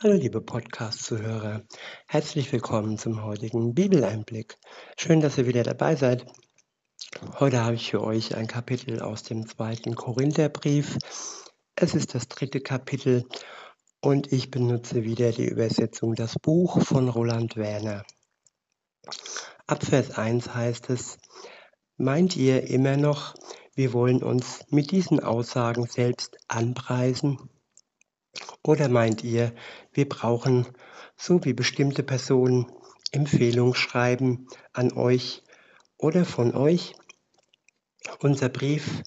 [0.00, 1.64] Hallo liebe Podcast-Zuhörer,
[2.06, 4.56] herzlich willkommen zum heutigen Bibeleinblick.
[4.96, 6.24] Schön, dass ihr wieder dabei seid.
[7.40, 10.98] Heute habe ich für euch ein Kapitel aus dem zweiten Korintherbrief.
[11.74, 13.24] Es ist das dritte Kapitel
[14.00, 18.04] und ich benutze wieder die Übersetzung Das Buch von Roland Werner.
[19.66, 21.18] Ab Vers 1 heißt es,
[21.96, 23.34] meint ihr immer noch,
[23.74, 27.50] wir wollen uns mit diesen Aussagen selbst anpreisen?
[28.62, 29.54] Oder meint ihr,
[29.92, 30.66] wir brauchen,
[31.16, 32.70] so wie bestimmte Personen,
[33.12, 35.42] Empfehlungsschreiben an euch
[35.96, 36.94] oder von euch?
[38.20, 39.02] Unser Brief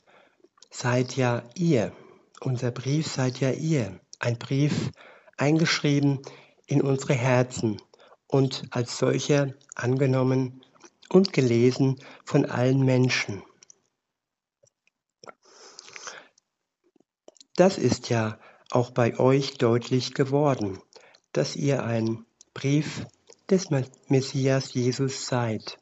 [0.69, 1.91] seid ja ihr.
[2.39, 3.99] Unser Brief seid ja ihr.
[4.19, 4.91] Ein Brief
[5.37, 6.21] eingeschrieben
[6.65, 7.81] in unsere Herzen
[8.27, 10.63] und als solcher angenommen
[11.09, 13.43] und gelesen von allen Menschen.
[17.55, 18.39] Das ist ja
[18.71, 20.79] auch bei euch deutlich geworden,
[21.33, 23.05] dass ihr ein Brief
[23.49, 23.69] des
[24.07, 25.77] Messias Jesus seid.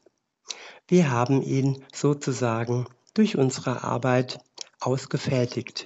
[0.88, 4.40] Wir haben ihn sozusagen durch unsere Arbeit
[4.80, 5.86] ausgefertigt.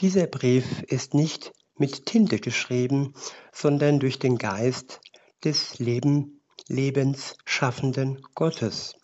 [0.00, 3.14] Dieser Brief ist nicht mit Tinte geschrieben,
[3.52, 5.00] sondern durch den Geist
[5.44, 8.96] des Leben, Lebensschaffenden Gottes.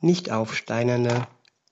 [0.00, 1.26] Nicht auf steinerne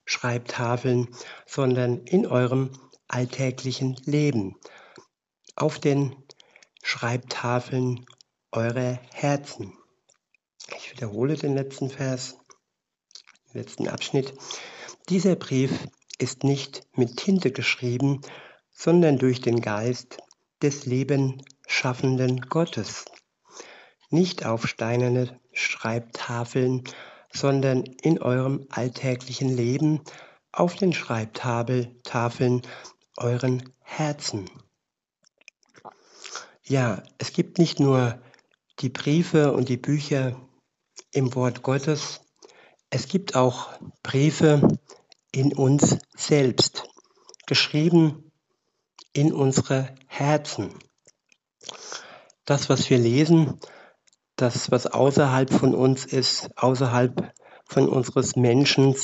[0.05, 1.07] Schreibtafeln,
[1.45, 2.71] sondern in eurem
[3.09, 4.55] alltäglichen Leben,
[5.55, 6.15] auf den
[6.81, 8.05] Schreibtafeln
[8.51, 9.73] eurer Herzen.
[10.77, 12.37] Ich wiederhole den letzten Vers,
[13.53, 14.33] den letzten Abschnitt.
[15.09, 15.71] Dieser Brief
[16.17, 18.21] ist nicht mit Tinte geschrieben,
[18.71, 20.17] sondern durch den Geist
[20.61, 23.05] des Lebenschaffenden Gottes.
[24.09, 26.83] Nicht auf steinerne Schreibtafeln,
[27.31, 30.01] sondern in eurem alltäglichen Leben
[30.51, 32.61] auf den Schreibtafeln
[33.19, 34.49] euren Herzen.
[36.63, 38.21] Ja, es gibt nicht nur
[38.79, 40.39] die Briefe und die Bücher
[41.11, 42.21] im Wort Gottes,
[42.91, 43.69] es gibt auch
[44.01, 44.79] Briefe
[45.31, 46.89] in uns selbst,
[47.45, 48.31] geschrieben
[49.13, 50.73] in unsere Herzen.
[52.45, 53.59] Das, was wir lesen,
[54.35, 57.33] das, was außerhalb von uns ist, außerhalb
[57.65, 58.95] von unseres Menschen,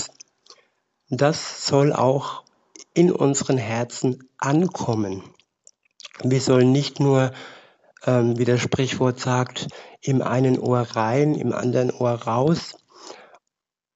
[1.09, 2.44] das soll auch
[2.95, 5.21] in unseren Herzen ankommen.
[6.23, 7.31] Wir sollen nicht nur,
[8.05, 9.67] ähm, wie das Sprichwort sagt,
[10.01, 12.77] im einen Ohr rein, im anderen Ohr raus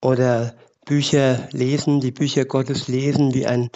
[0.01, 0.53] oder
[0.85, 3.69] Bücher lesen, die Bücher Gottes lesen wie ein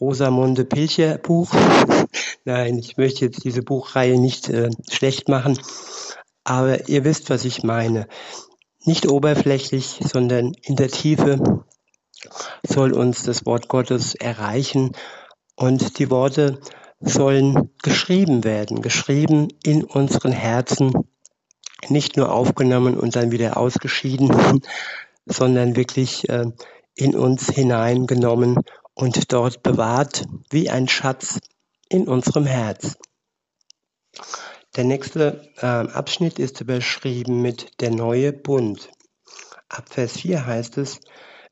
[0.00, 1.52] Rosamunde Pilcher Buch.
[2.44, 5.58] Nein, ich möchte jetzt diese Buchreihe nicht äh, schlecht machen,
[6.44, 8.06] aber ihr wisst, was ich meine.
[8.84, 11.64] Nicht oberflächlich, sondern in der Tiefe
[12.62, 14.92] soll uns das Wort Gottes erreichen
[15.56, 16.60] und die Worte
[17.00, 20.92] sollen geschrieben werden, geschrieben in unseren Herzen,
[21.88, 24.62] nicht nur aufgenommen und dann wieder ausgeschieden,
[25.26, 26.46] sondern wirklich äh,
[26.94, 28.58] in uns hineingenommen
[28.94, 31.40] und dort bewahrt wie ein Schatz
[31.88, 32.96] in unserem Herz.
[34.76, 38.90] Der nächste äh, Abschnitt ist überschrieben mit der neue Bund.
[39.68, 41.00] Ab Vers 4 heißt es,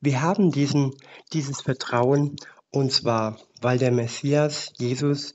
[0.01, 0.95] wir haben diesen,
[1.33, 2.37] dieses Vertrauen
[2.71, 5.35] und zwar, weil der Messias Jesus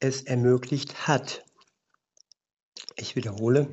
[0.00, 1.44] es ermöglicht hat.
[2.96, 3.72] Ich wiederhole,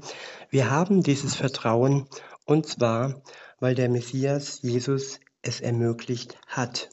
[0.50, 2.08] wir haben dieses Vertrauen
[2.46, 3.22] und zwar,
[3.60, 6.90] weil der Messias Jesus es ermöglicht hat.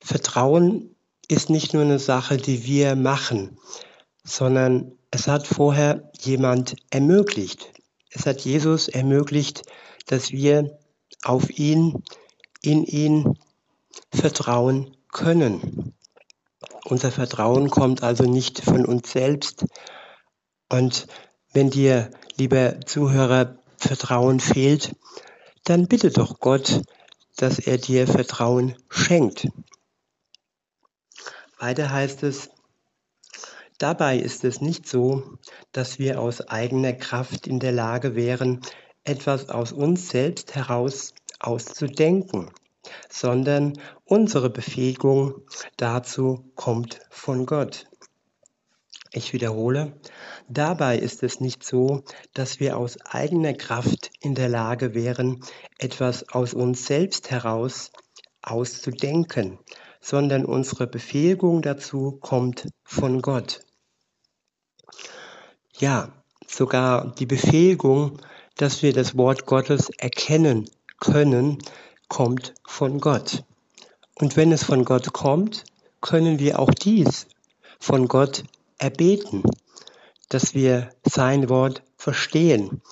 [0.00, 0.94] Vertrauen
[1.28, 3.58] ist nicht nur eine Sache, die wir machen,
[4.24, 7.72] sondern es hat vorher jemand ermöglicht.
[8.10, 9.62] Es hat Jesus ermöglicht,
[10.06, 10.78] dass wir
[11.22, 12.02] auf ihn,
[12.62, 13.38] in ihn
[14.12, 15.94] vertrauen können.
[16.84, 19.64] Unser Vertrauen kommt also nicht von uns selbst.
[20.68, 21.06] Und
[21.52, 24.94] wenn dir, lieber Zuhörer, Vertrauen fehlt,
[25.64, 26.82] dann bitte doch Gott,
[27.36, 29.48] dass er dir Vertrauen schenkt.
[31.58, 32.50] Weiter heißt es,
[33.78, 35.38] dabei ist es nicht so,
[35.72, 38.60] dass wir aus eigener Kraft in der Lage wären,
[39.04, 42.50] etwas aus uns selbst heraus auszudenken,
[43.08, 43.74] sondern
[44.04, 45.42] unsere Befähigung
[45.76, 47.86] dazu kommt von Gott.
[49.12, 49.98] Ich wiederhole,
[50.48, 55.40] dabei ist es nicht so, dass wir aus eigener Kraft in der Lage wären,
[55.78, 57.90] etwas aus uns selbst heraus
[58.40, 59.58] auszudenken,
[60.00, 63.60] sondern unsere Befähigung dazu kommt von Gott.
[65.76, 66.12] Ja,
[66.46, 68.18] sogar die Befähigung,
[68.56, 71.58] dass wir das Wort Gottes erkennen können,
[72.10, 73.44] kommt von Gott.
[74.16, 75.64] Und wenn es von Gott kommt,
[76.02, 77.26] können wir auch dies
[77.78, 78.44] von Gott
[78.76, 79.42] erbeten,
[80.28, 82.82] dass wir sein Wort verstehen.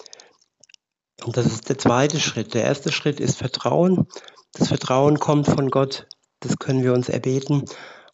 [1.24, 2.54] Und das ist der zweite Schritt.
[2.54, 4.06] Der erste Schritt ist Vertrauen.
[4.52, 6.06] Das Vertrauen kommt von Gott.
[6.40, 7.64] Das können wir uns erbeten.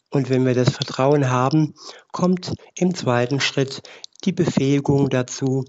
[0.09, 1.75] Und wenn wir das Vertrauen haben,
[2.11, 3.83] kommt im zweiten Schritt
[4.23, 5.65] die Befähigung dazu,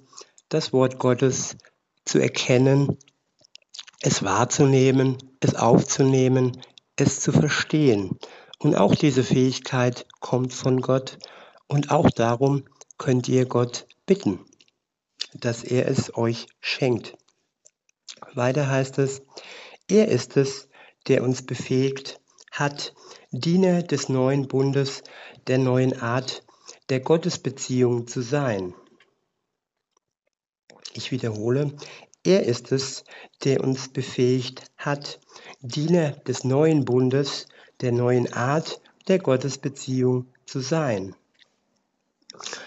[0.49, 1.57] das Wort Gottes
[2.05, 2.97] zu erkennen,
[4.07, 6.63] es wahrzunehmen, es aufzunehmen,
[6.95, 8.17] es zu verstehen.
[8.61, 11.19] Und auch diese Fähigkeit kommt von Gott.
[11.67, 12.63] Und auch darum
[12.99, 14.39] könnt ihr Gott bitten,
[15.35, 17.17] dass er es euch schenkt.
[18.33, 19.23] Weiter heißt es,
[19.91, 20.69] er ist es,
[21.09, 22.21] der uns befähigt
[22.53, 22.95] hat,
[23.33, 25.03] Diener des neuen Bundes,
[25.49, 26.45] der neuen Art
[26.91, 28.73] der Gottesbeziehung zu sein.
[30.95, 31.77] Ich wiederhole,
[32.27, 33.05] er ist es,
[33.45, 35.21] der uns befähigt hat,
[35.61, 37.47] Diener des neuen Bundes,
[37.81, 41.15] der neuen Art der Gottesbeziehung zu sein.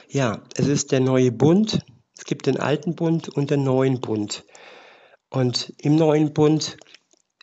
[0.07, 1.85] Ja, es ist der neue Bund.
[2.17, 4.45] Es gibt den alten Bund und den neuen Bund.
[5.29, 6.77] Und im neuen Bund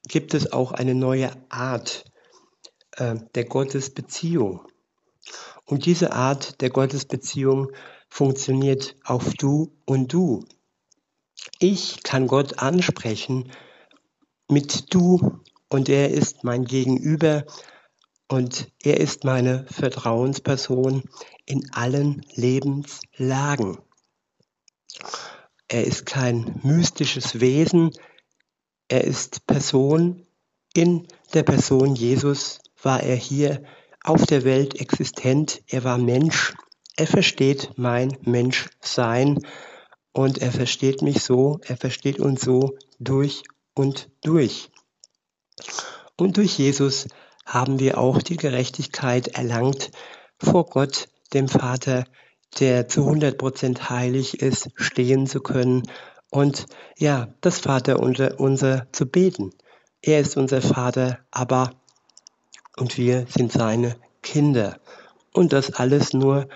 [0.08, 2.04] gibt es auch eine neue Art
[2.92, 4.60] äh, der Gottesbeziehung.
[5.64, 7.72] Und diese Art der Gottesbeziehung
[8.08, 10.44] funktioniert auf du und du.
[11.58, 13.50] Ich kann Gott ansprechen
[14.48, 17.44] mit du und er ist mein Gegenüber
[18.28, 21.04] und er ist meine Vertrauensperson
[21.44, 23.78] in allen Lebenslagen.
[25.68, 27.90] Er ist kein mystisches Wesen,
[28.88, 30.26] er ist Person.
[30.74, 33.62] In der Person Jesus war er hier
[34.04, 36.54] auf der Welt existent, er war Mensch,
[36.96, 39.40] er versteht mein Menschsein
[40.16, 43.42] und er versteht mich so, er versteht uns so durch
[43.74, 44.70] und durch.
[46.16, 47.08] Und durch Jesus
[47.44, 49.90] haben wir auch die Gerechtigkeit erlangt
[50.38, 52.04] vor Gott, dem Vater,
[52.58, 55.82] der zu 100 Prozent heilig ist, stehen zu können
[56.30, 56.64] und
[56.96, 59.50] ja, das Vater unser, unser zu beten.
[60.00, 61.72] Er ist unser Vater, aber
[62.78, 64.80] und wir sind seine Kinder.
[65.34, 66.48] Und das alles nur,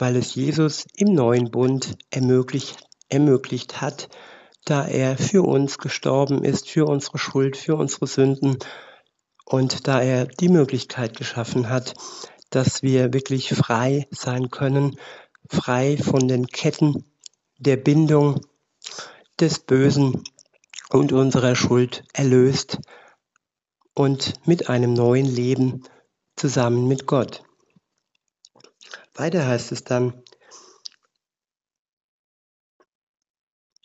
[0.00, 2.84] weil es Jesus im neuen Bund ermöglicht,
[3.14, 4.08] ermöglicht hat,
[4.64, 8.58] da er für uns gestorben ist, für unsere Schuld, für unsere Sünden
[9.44, 11.94] und da er die Möglichkeit geschaffen hat,
[12.50, 14.98] dass wir wirklich frei sein können,
[15.48, 17.04] frei von den Ketten
[17.58, 18.40] der Bindung
[19.40, 20.22] des Bösen
[20.90, 22.78] und unserer Schuld erlöst
[23.94, 25.82] und mit einem neuen Leben
[26.36, 27.42] zusammen mit Gott.
[29.14, 30.23] Weiter heißt es dann,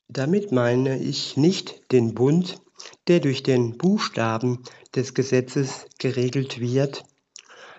[0.09, 2.59] damit meine ich nicht den Bund,
[3.07, 4.63] der durch den Buchstaben
[4.95, 7.03] des Gesetzes geregelt wird,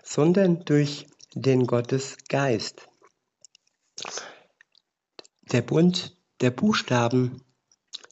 [0.05, 2.87] sondern durch den Gottesgeist.
[5.53, 7.43] Der Bund der Buchstaben,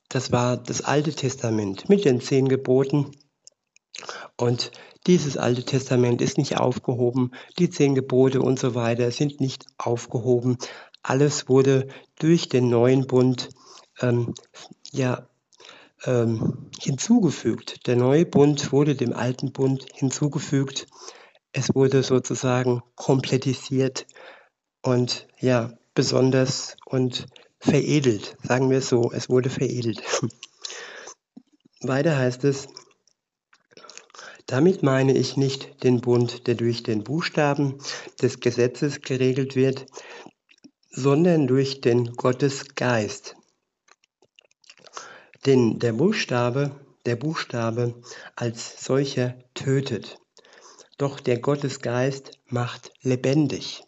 [0.09, 3.13] das war das Alte Testament mit den zehn Geboten.
[4.37, 4.73] Und
[5.07, 10.59] dieses Alte Testament ist nicht aufgehoben, die zehn Gebote und so weiter sind nicht aufgehoben.
[11.03, 11.89] Alles wurde
[12.19, 13.51] durch den neuen Bund
[14.01, 14.35] ähm,
[14.93, 15.29] ja,
[16.05, 17.87] ähm, hinzugefügt.
[17.87, 20.87] Der neue Bund wurde dem alten Bund hinzugefügt.
[21.53, 24.07] Es wurde sozusagen komplettisiert
[24.83, 27.27] und ja, besonders und
[27.59, 30.03] veredelt, sagen wir es so, es wurde veredelt.
[31.81, 32.69] Weiter heißt es,
[34.47, 37.79] damit meine ich nicht den Bund, der durch den Buchstaben
[38.23, 39.87] des Gesetzes geregelt wird,
[40.91, 43.38] sondern durch den Gottesgeist.
[45.49, 46.73] Denn der Buchstabe,
[47.07, 47.95] der Buchstabe
[48.37, 50.19] als solcher tötet.
[50.99, 53.83] Doch der Gottesgeist macht lebendig.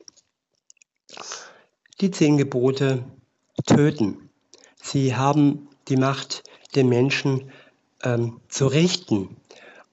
[2.01, 3.05] Die zehn Gebote
[3.67, 4.31] töten.
[4.83, 6.45] Sie haben die Macht,
[6.77, 7.53] den Menschen
[8.05, 9.37] ähm, zu richten.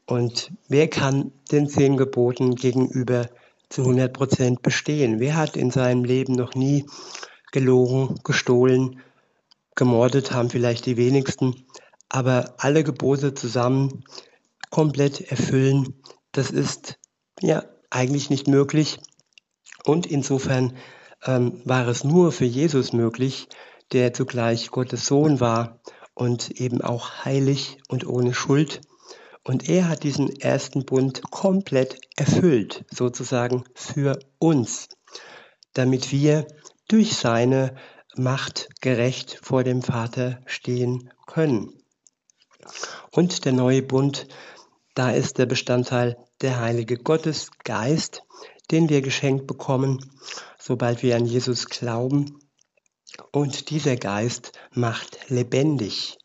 [0.06, 3.28] Und wer kann den zehn Geboten gegenüber
[3.68, 5.20] zu 100 Prozent bestehen?
[5.20, 6.86] Wer hat in seinem Leben noch nie
[7.52, 9.02] gelogen, gestohlen,
[9.78, 11.66] gemordet haben vielleicht die wenigsten,
[12.10, 14.04] aber alle Gebote zusammen
[14.70, 16.02] komplett erfüllen,
[16.34, 17.00] das ist
[17.42, 19.00] ja eigentlich nicht möglich.
[19.86, 20.76] Und insofern
[21.26, 23.48] ähm, war es nur für Jesus möglich,
[23.94, 25.80] der zugleich Gottes Sohn war
[26.14, 28.82] und eben auch heilig und ohne Schuld.
[29.44, 34.90] Und er hat diesen ersten Bund komplett erfüllt, sozusagen für uns,
[35.74, 36.48] damit wir
[36.90, 37.76] durch seine
[38.18, 41.74] Macht gerecht vor dem Vater stehen können.
[43.12, 44.28] Und der neue Bund,
[44.96, 48.24] da ist der Bestandteil der Heilige Gottesgeist,
[48.72, 50.12] den wir geschenkt bekommen,
[50.60, 52.40] sobald wir an Jesus glauben.
[53.32, 56.18] Und dieser Geist macht lebendig.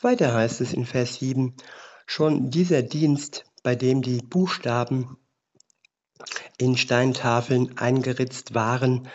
[0.00, 1.56] Weiter heißt es in Vers 7,
[2.06, 5.16] schon dieser Dienst, bei dem die Buchstaben
[6.58, 9.08] in Steintafeln eingeritzt waren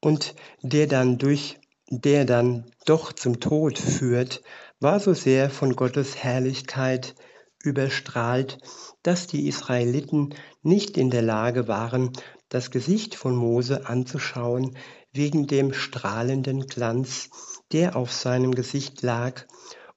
[0.00, 4.42] und der dann durch der dann doch zum Tod führt,
[4.78, 7.16] war so sehr von Gottes Herrlichkeit
[7.62, 8.58] überstrahlt,
[9.02, 12.12] dass die Israeliten nicht in der Lage waren,
[12.48, 14.76] das Gesicht von Mose anzuschauen,
[15.12, 17.28] wegen dem strahlenden Glanz,
[17.72, 19.46] der auf seinem Gesicht lag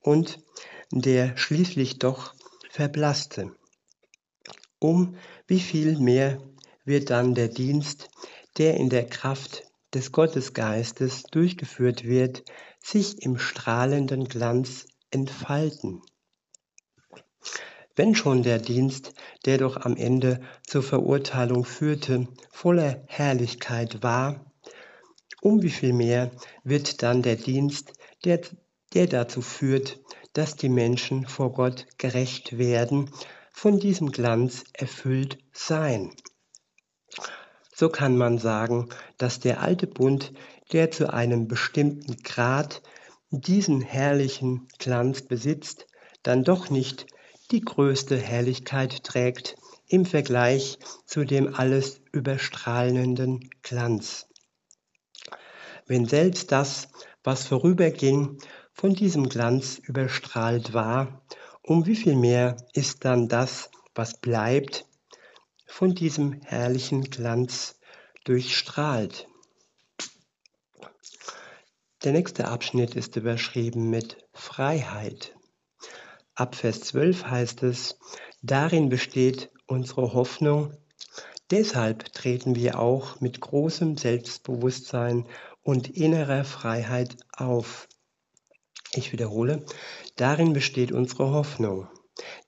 [0.01, 0.39] und
[0.91, 2.33] der schließlich doch
[2.69, 3.55] verblasste.
[4.79, 5.15] Um
[5.47, 6.41] wie viel mehr
[6.85, 8.09] wird dann der Dienst,
[8.57, 12.43] der in der Kraft des Gottesgeistes durchgeführt wird,
[12.79, 16.01] sich im strahlenden Glanz entfalten.
[17.95, 19.13] Wenn schon der Dienst,
[19.45, 24.51] der doch am Ende zur Verurteilung führte, voller Herrlichkeit war,
[25.41, 26.31] um wie viel mehr
[26.63, 27.93] wird dann der Dienst,
[28.25, 28.41] der,
[28.93, 29.99] der dazu führt,
[30.33, 33.11] dass die Menschen vor Gott gerecht werden,
[33.51, 36.15] von diesem Glanz erfüllt sein.
[37.73, 40.33] So kann man sagen, dass der alte Bund,
[40.71, 42.81] der zu einem bestimmten Grad
[43.31, 45.87] diesen herrlichen Glanz besitzt,
[46.21, 47.07] dann doch nicht
[47.51, 49.55] die größte Herrlichkeit trägt
[49.87, 54.27] im Vergleich zu dem alles überstrahlenden Glanz.
[55.85, 56.89] Wenn selbst das,
[57.23, 58.37] was vorüberging,
[58.71, 61.21] von diesem Glanz überstrahlt war,
[61.61, 64.85] um wie viel mehr ist dann das, was bleibt,
[65.73, 67.79] von diesem herrlichen Glanz
[68.25, 69.27] durchstrahlt.
[72.03, 75.35] Der nächste Abschnitt ist überschrieben mit Freiheit.
[76.35, 77.97] Ab Vers 12 heißt es,
[78.43, 80.77] darin besteht unsere Hoffnung,
[81.49, 85.27] deshalb treten wir auch mit großem Selbstbewusstsein
[85.63, 87.87] und innerer Freiheit auf.
[88.93, 89.65] Ich wiederhole,
[90.17, 91.87] darin besteht unsere Hoffnung.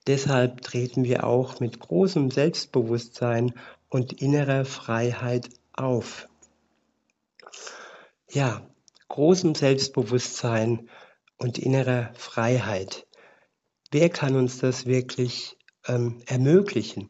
[0.08, 3.54] Deshalb treten wir auch mit großem Selbstbewusstsein
[3.90, 6.28] und innerer Freiheit auf.
[8.30, 8.68] Ja,
[9.08, 10.90] großem Selbstbewusstsein
[11.38, 13.08] und innerer Freiheit.
[13.92, 15.58] Wer kann uns das wirklich
[15.88, 17.10] ähm, ermöglichen?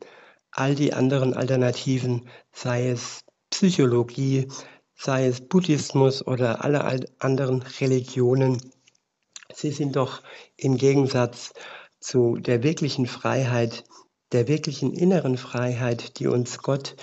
[0.51, 4.47] All die anderen Alternativen, sei es Psychologie,
[4.95, 8.61] sei es Buddhismus oder alle anderen Religionen,
[9.53, 10.21] sie sind doch
[10.57, 11.53] im Gegensatz
[12.05, 13.83] zu der wirklichen Freiheit,
[14.31, 16.95] der wirklichen inneren Freiheit, die uns Gott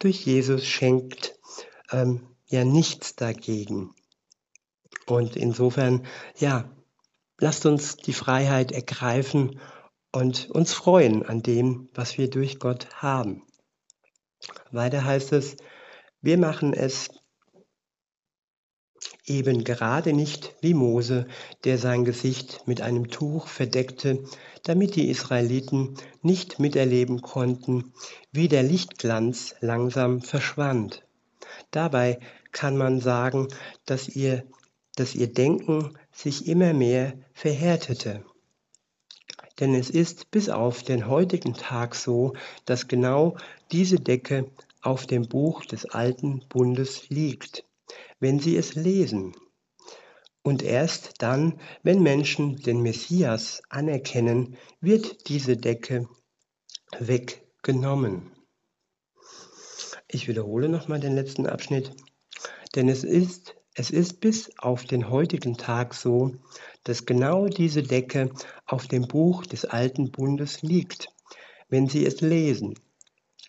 [0.00, 1.38] durch Jesus schenkt,
[1.92, 3.94] ähm, ja nichts dagegen.
[5.06, 6.04] Und insofern,
[6.38, 6.68] ja,
[7.38, 9.60] lasst uns die Freiheit ergreifen
[10.10, 13.44] und uns freuen an dem, was wir durch Gott haben.
[14.72, 15.56] Weiter heißt es,
[16.20, 17.08] wir machen es
[19.26, 21.26] eben gerade nicht wie Mose,
[21.64, 24.24] der sein Gesicht mit einem Tuch verdeckte,
[24.64, 27.92] damit die Israeliten nicht miterleben konnten,
[28.32, 31.04] wie der Lichtglanz langsam verschwand.
[31.70, 32.18] Dabei
[32.50, 33.48] kann man sagen,
[33.86, 34.44] dass ihr,
[34.96, 38.24] dass ihr Denken sich immer mehr verhärtete.
[39.60, 42.32] Denn es ist bis auf den heutigen Tag so,
[42.64, 43.36] dass genau
[43.70, 44.50] diese Decke
[44.80, 47.64] auf dem Buch des alten Bundes liegt
[48.22, 49.34] wenn sie es lesen.
[50.44, 56.08] Und erst dann, wenn Menschen den Messias anerkennen, wird diese Decke
[57.00, 58.30] weggenommen.
[60.06, 61.96] Ich wiederhole nochmal den letzten Abschnitt.
[62.76, 66.36] Denn es ist, es ist bis auf den heutigen Tag so,
[66.84, 68.30] dass genau diese Decke
[68.66, 71.08] auf dem Buch des alten Bundes liegt,
[71.68, 72.78] wenn sie es lesen.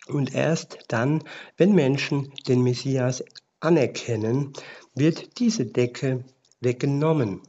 [0.08, 1.22] Und erst dann,
[1.56, 3.22] wenn Menschen den Messias
[3.64, 4.52] anerkennen,
[4.94, 6.24] wird diese Decke
[6.60, 7.42] weggenommen.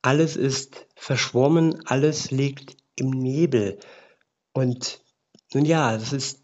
[0.00, 3.78] Alles ist verschwommen, alles liegt im Nebel.
[4.52, 5.02] Und
[5.54, 6.40] nun ja, es ist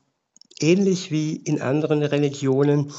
[0.61, 2.93] ähnlich wie in anderen Religionen,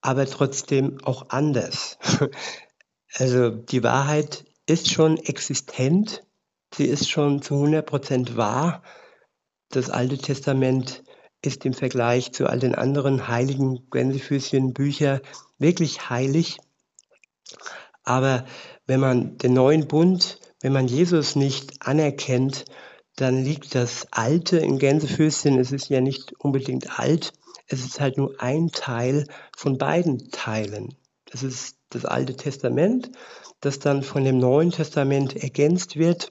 [0.00, 1.98] aber trotzdem auch anders.
[3.14, 6.22] Also die Wahrheit ist schon existent,
[6.72, 8.84] sie ist schon zu 100% wahr.
[9.68, 11.02] Das Alte Testament
[11.42, 15.20] ist im Vergleich zu all den anderen heiligen Gänsefüßchen Bücher
[15.58, 16.58] wirklich heilig.
[18.02, 18.44] Aber
[18.86, 22.64] wenn man den neuen Bund, wenn man Jesus nicht anerkennt,
[23.16, 25.58] dann liegt das Alte in Gänsefüßchen.
[25.58, 27.32] Es ist ja nicht unbedingt alt.
[27.66, 30.96] Es ist halt nur ein Teil von beiden Teilen.
[31.26, 33.10] Das ist das Alte Testament,
[33.60, 36.30] das dann von dem Neuen Testament ergänzt wird.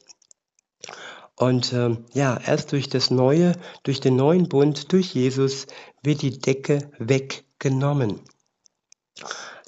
[1.40, 3.54] Und äh, ja, erst durch das Neue,
[3.84, 5.68] durch den neuen Bund, durch Jesus
[6.04, 8.20] wird die Decke weggenommen.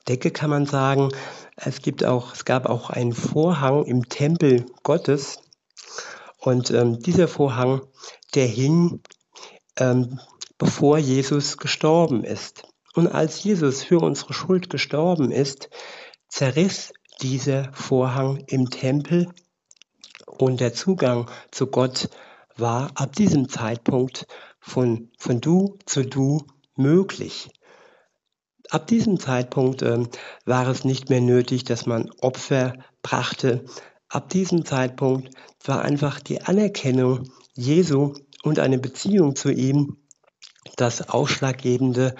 [0.05, 1.13] Decke kann man sagen,
[1.55, 5.39] es gibt auch, es gab auch einen Vorhang im Tempel Gottes.
[6.39, 7.81] Und ähm, dieser Vorhang,
[8.35, 8.99] der hing,
[9.77, 10.19] ähm,
[10.57, 12.63] bevor Jesus gestorben ist.
[12.95, 15.69] Und als Jesus für unsere Schuld gestorben ist,
[16.27, 19.29] zerriss dieser Vorhang im Tempel
[20.41, 22.09] und der Zugang zu Gott
[22.57, 24.25] war ab diesem Zeitpunkt
[24.59, 26.45] von, von du zu du
[26.75, 27.49] möglich.
[28.69, 30.03] Ab diesem Zeitpunkt äh,
[30.45, 33.65] war es nicht mehr nötig, dass man Opfer brachte.
[34.09, 35.29] Ab diesem Zeitpunkt
[35.65, 39.97] war einfach die Anerkennung Jesu und eine Beziehung zu ihm
[40.75, 42.15] das Ausschlaggebende,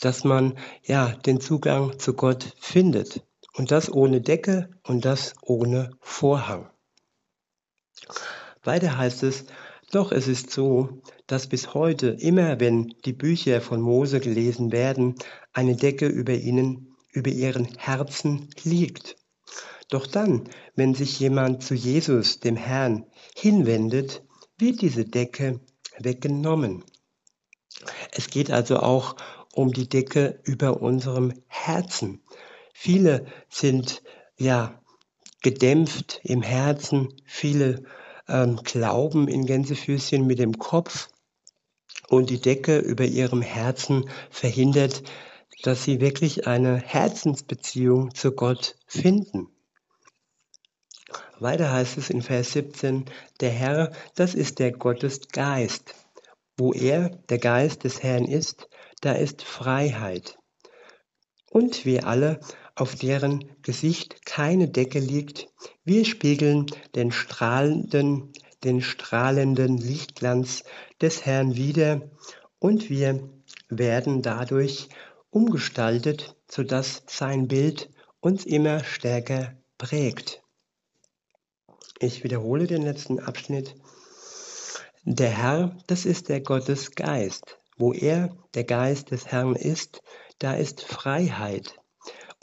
[0.00, 3.22] dass man ja den Zugang zu Gott findet.
[3.54, 6.70] Und das ohne Decke und das ohne Vorhang.
[8.62, 9.44] Weiter heißt es,
[9.92, 15.14] doch es ist so, dass bis heute immer, wenn die Bücher von Mose gelesen werden,
[15.52, 19.16] eine Decke über ihnen, über ihren Herzen liegt.
[19.88, 24.24] Doch dann, wenn sich jemand zu Jesus, dem Herrn, hinwendet,
[24.58, 25.60] wird diese Decke
[25.98, 26.84] weggenommen.
[28.10, 29.16] Es geht also auch
[29.54, 32.22] um die Decke über unserem Herzen.
[32.74, 34.02] Viele sind
[34.36, 34.82] ja
[35.46, 37.84] gedämpft im Herzen, viele
[38.26, 41.08] ähm, glauben in Gänsefüßchen mit dem Kopf
[42.08, 45.04] und die Decke über ihrem Herzen verhindert,
[45.62, 49.46] dass sie wirklich eine Herzensbeziehung zu Gott finden.
[51.38, 53.04] Weiter heißt es in Vers 17,
[53.40, 55.94] der Herr, das ist der Gottesgeist.
[56.56, 58.68] Wo er, der Geist des Herrn ist,
[59.00, 60.38] da ist Freiheit.
[61.52, 62.40] Und wir alle,
[62.76, 65.48] auf deren Gesicht keine Decke liegt,
[65.84, 70.62] wir spiegeln den strahlenden, den strahlenden Lichtglanz
[71.00, 72.02] des Herrn wider
[72.58, 73.28] und wir
[73.68, 74.88] werden dadurch
[75.30, 80.42] umgestaltet, sodass sein Bild uns immer stärker prägt.
[81.98, 83.74] Ich wiederhole den letzten Abschnitt.
[85.04, 87.58] Der Herr, das ist der Gottesgeist.
[87.78, 90.02] Wo er, der Geist des Herrn ist,
[90.38, 91.76] da ist Freiheit.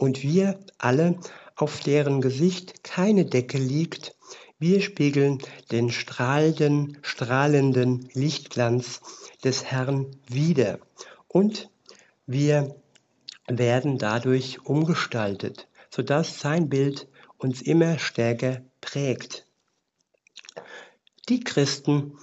[0.03, 1.17] Und wir alle,
[1.55, 4.17] auf deren Gesicht keine Decke liegt,
[4.59, 5.37] wir spiegeln
[5.71, 8.99] den strahlenden, strahlenden Lichtglanz
[9.45, 10.79] des Herrn wider.
[11.29, 11.69] Und
[12.27, 12.75] wir
[13.47, 19.47] werden dadurch umgestaltet, sodass sein Bild uns immer stärker prägt.
[21.29, 22.17] Die Christen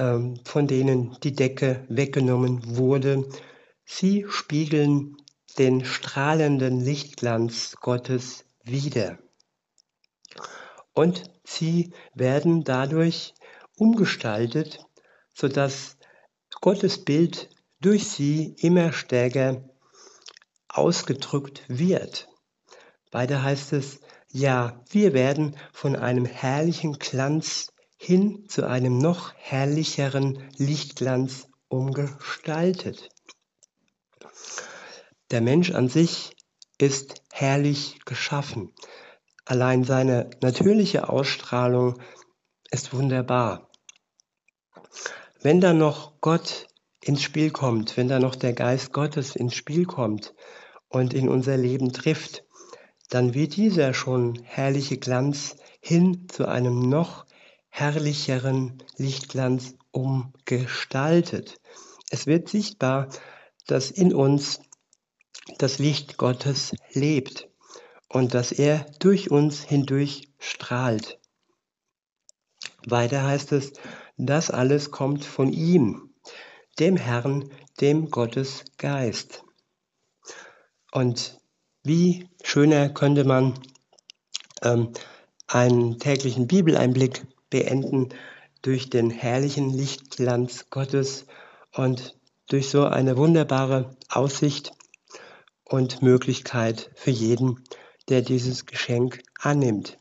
[0.00, 3.28] ähm, von denen die Decke weggenommen wurde.
[3.84, 5.16] Sie spiegeln
[5.58, 9.18] den strahlenden Lichtglanz Gottes wider.
[10.92, 13.34] Und sie werden dadurch
[13.76, 14.84] umgestaltet,
[15.34, 15.96] sodass
[16.60, 19.68] Gottes Bild durch sie immer stärker
[20.68, 22.28] ausgedrückt wird.
[23.10, 30.50] Weiter heißt es, ja, wir werden von einem herrlichen Glanz hin zu einem noch herrlicheren
[30.56, 33.08] Lichtglanz umgestaltet.
[35.30, 36.34] Der Mensch an sich
[36.78, 38.72] ist herrlich geschaffen.
[39.44, 42.00] Allein seine natürliche Ausstrahlung
[42.70, 43.70] ist wunderbar.
[45.40, 46.66] Wenn dann noch Gott
[47.00, 50.34] ins Spiel kommt, wenn da noch der Geist Gottes ins Spiel kommt
[50.88, 52.44] und in unser Leben trifft,
[53.10, 57.26] dann wird dieser schon herrliche Glanz hin zu einem noch
[57.68, 61.60] herrlicheren Lichtglanz umgestaltet.
[62.10, 63.08] Es wird sichtbar,
[63.66, 64.60] dass in uns
[65.58, 67.48] das Licht Gottes lebt
[68.08, 71.18] und dass er durch uns hindurch strahlt.
[72.86, 73.72] Weiter heißt es,
[74.16, 76.10] das alles kommt von ihm,
[76.78, 79.44] dem Herrn, dem Gottes Geist.
[80.90, 81.38] Und
[81.82, 83.54] wie schöner könnte man
[84.62, 84.92] ähm,
[85.46, 88.08] einen täglichen Bibeleinblick beenden
[88.62, 91.26] durch den herrlichen Lichtglanz Gottes
[91.74, 92.16] und
[92.48, 94.72] durch so eine wunderbare Aussicht
[95.68, 97.64] und Möglichkeit für jeden,
[98.08, 99.98] der dieses Geschenk annimmt.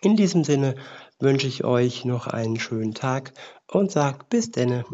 [0.00, 0.76] In diesem Sinne
[1.18, 3.32] wünsche ich euch noch einen schönen Tag
[3.66, 4.84] und sag bis denne.